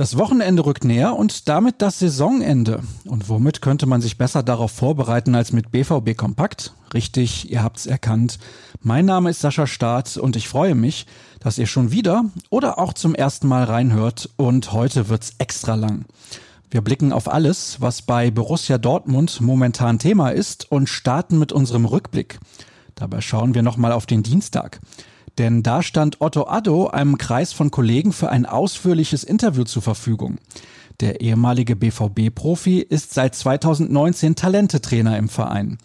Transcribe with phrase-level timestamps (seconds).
[0.00, 2.80] Das Wochenende rückt näher und damit das Saisonende.
[3.04, 6.72] Und womit könnte man sich besser darauf vorbereiten als mit BVB Kompakt?
[6.94, 8.38] Richtig, ihr habt's erkannt.
[8.80, 11.04] Mein Name ist Sascha Staat und ich freue mich,
[11.38, 16.06] dass ihr schon wieder oder auch zum ersten Mal reinhört und heute wird's extra lang.
[16.70, 21.84] Wir blicken auf alles, was bei Borussia Dortmund momentan Thema ist und starten mit unserem
[21.84, 22.40] Rückblick.
[23.00, 24.78] Dabei schauen wir nochmal auf den Dienstag.
[25.38, 30.36] Denn da stand Otto Addo einem Kreis von Kollegen für ein ausführliches Interview zur Verfügung.
[31.00, 35.78] Der ehemalige BVB-Profi ist seit 2019 Talentetrainer im Verein.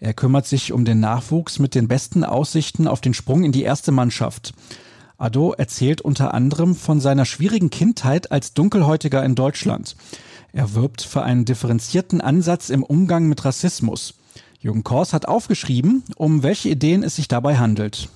[0.00, 3.62] Er kümmert sich um den Nachwuchs mit den besten Aussichten auf den Sprung in die
[3.62, 4.54] erste Mannschaft.
[5.18, 9.96] Addo erzählt unter anderem von seiner schwierigen Kindheit als Dunkelhäutiger in Deutschland.
[10.54, 14.14] Er wirbt für einen differenzierten Ansatz im Umgang mit Rassismus.
[14.64, 18.08] Jürgen Kors hat aufgeschrieben, um welche Ideen es sich dabei handelt.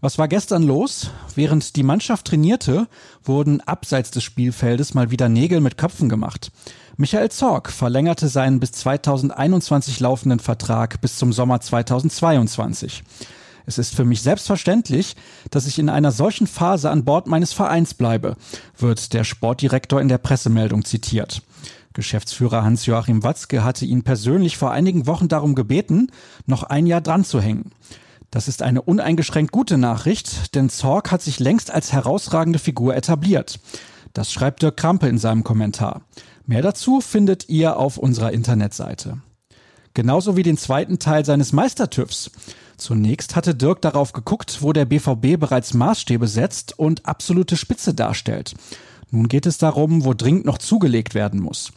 [0.00, 1.10] Was war gestern los?
[1.36, 2.88] Während die Mannschaft trainierte,
[3.22, 6.50] wurden abseits des Spielfeldes mal wieder Nägel mit Köpfen gemacht.
[6.96, 13.04] Michael Zorg verlängerte seinen bis 2021 laufenden Vertrag bis zum Sommer 2022.
[13.64, 15.14] Es ist für mich selbstverständlich,
[15.50, 18.34] dass ich in einer solchen Phase an Bord meines Vereins bleibe,
[18.76, 21.42] wird der Sportdirektor in der Pressemeldung zitiert.
[21.96, 26.08] Geschäftsführer Hans-Joachim Watzke hatte ihn persönlich vor einigen Wochen darum gebeten,
[26.44, 27.72] noch ein Jahr dran zu hängen.
[28.30, 33.60] Das ist eine uneingeschränkt gute Nachricht, denn Zorg hat sich längst als herausragende Figur etabliert.
[34.12, 36.02] Das schreibt Dirk Krampe in seinem Kommentar.
[36.44, 39.22] Mehr dazu findet ihr auf unserer Internetseite.
[39.94, 42.30] Genauso wie den zweiten Teil seines Meistertüffs.
[42.76, 48.54] Zunächst hatte Dirk darauf geguckt, wo der BVB bereits Maßstäbe setzt und absolute Spitze darstellt.
[49.10, 51.72] Nun geht es darum, wo dringend noch zugelegt werden muss.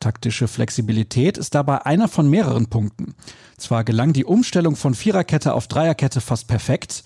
[0.00, 3.14] Taktische Flexibilität ist dabei einer von mehreren Punkten.
[3.58, 7.04] Zwar gelang die Umstellung von Viererkette auf Dreierkette fast perfekt,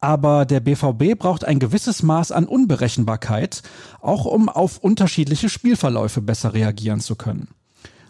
[0.00, 3.62] aber der BVB braucht ein gewisses Maß an Unberechenbarkeit,
[4.02, 7.48] auch um auf unterschiedliche Spielverläufe besser reagieren zu können.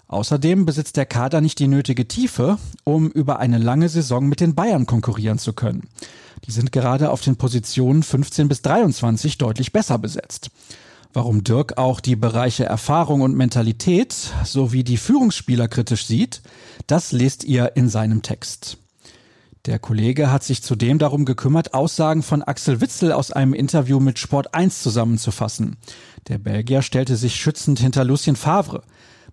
[0.09, 4.57] Außerdem besitzt der Kader nicht die nötige Tiefe, um über eine lange Saison mit den
[4.57, 5.89] Bayern konkurrieren zu können.
[6.47, 10.51] Die sind gerade auf den Positionen 15 bis 23 deutlich besser besetzt.
[11.17, 16.43] Warum Dirk auch die Bereiche Erfahrung und Mentalität sowie die Führungsspieler kritisch sieht,
[16.89, 18.79] das lest ihr in seinem Text.
[19.67, 24.19] Der Kollege hat sich zudem darum gekümmert, Aussagen von Axel Witzel aus einem Interview mit
[24.19, 25.77] Sport 1 zusammenzufassen.
[26.27, 28.83] Der Belgier stellte sich schützend hinter Lucien Favre.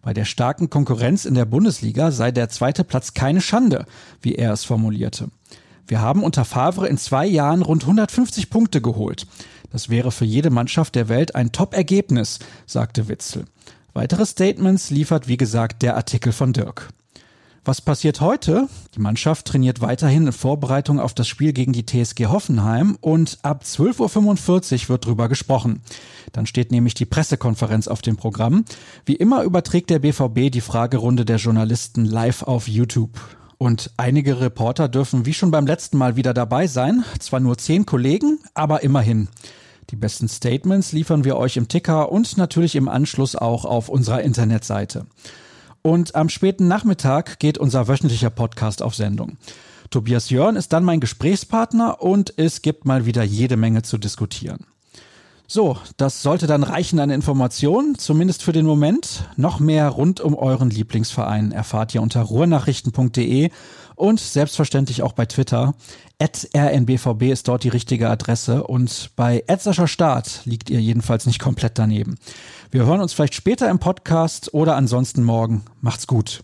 [0.03, 3.87] Bei der starken Konkurrenz in der Bundesliga sei der zweite Platz keine Schande,
[4.21, 5.29] wie er es formulierte.
[5.87, 9.25] Wir haben unter Favre in zwei Jahren rund 150 Punkte geholt.
[9.71, 13.45] Das wäre für jede Mannschaft der Welt ein Top-Ergebnis, sagte Witzel.
[13.93, 16.89] Weitere Statements liefert, wie gesagt, der Artikel von Dirk.
[17.63, 18.67] Was passiert heute?
[18.95, 23.63] Die Mannschaft trainiert weiterhin in Vorbereitung auf das Spiel gegen die TSG Hoffenheim und ab
[23.63, 25.81] 12.45 Uhr wird drüber gesprochen.
[26.31, 28.65] Dann steht nämlich die Pressekonferenz auf dem Programm.
[29.05, 33.19] Wie immer überträgt der BVB die Fragerunde der Journalisten live auf YouTube.
[33.59, 37.03] Und einige Reporter dürfen wie schon beim letzten Mal wieder dabei sein.
[37.19, 39.27] Zwar nur zehn Kollegen, aber immerhin.
[39.91, 44.21] Die besten Statements liefern wir euch im Ticker und natürlich im Anschluss auch auf unserer
[44.21, 45.05] Internetseite.
[45.81, 49.37] Und am späten Nachmittag geht unser wöchentlicher Podcast auf Sendung.
[49.89, 54.65] Tobias Jörn ist dann mein Gesprächspartner und es gibt mal wieder jede Menge zu diskutieren.
[55.45, 59.25] So, das sollte dann reichen an Informationen, zumindest für den Moment.
[59.35, 63.49] Noch mehr rund um euren Lieblingsverein erfahrt ihr unter ruhrnachrichten.de
[64.01, 65.75] und selbstverständlich auch bei Twitter.
[66.19, 71.77] rnbvb ist dort die richtige Adresse und bei Edsascher Start liegt ihr jedenfalls nicht komplett
[71.77, 72.17] daneben.
[72.71, 75.63] Wir hören uns vielleicht später im Podcast oder ansonsten morgen.
[75.81, 76.43] Macht's gut.